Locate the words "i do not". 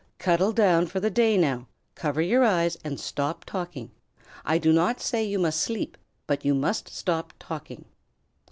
4.43-4.99